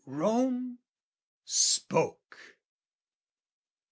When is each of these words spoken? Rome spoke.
Rome 0.07 0.79
spoke. 1.45 2.57